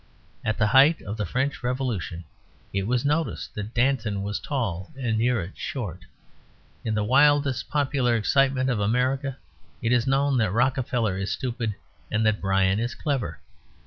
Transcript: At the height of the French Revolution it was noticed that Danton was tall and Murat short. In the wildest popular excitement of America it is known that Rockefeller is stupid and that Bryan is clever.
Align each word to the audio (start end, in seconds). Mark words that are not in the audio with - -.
At 0.43 0.57
the 0.57 0.65
height 0.65 0.99
of 1.03 1.15
the 1.15 1.27
French 1.27 1.61
Revolution 1.61 2.23
it 2.73 2.87
was 2.87 3.05
noticed 3.05 3.53
that 3.53 3.75
Danton 3.75 4.23
was 4.23 4.39
tall 4.39 4.91
and 4.97 5.15
Murat 5.19 5.55
short. 5.55 6.05
In 6.83 6.95
the 6.95 7.03
wildest 7.03 7.69
popular 7.69 8.15
excitement 8.15 8.71
of 8.71 8.79
America 8.79 9.37
it 9.79 9.91
is 9.91 10.07
known 10.07 10.37
that 10.39 10.49
Rockefeller 10.49 11.19
is 11.19 11.31
stupid 11.31 11.75
and 12.09 12.25
that 12.25 12.41
Bryan 12.41 12.79
is 12.79 12.95
clever. 12.95 13.41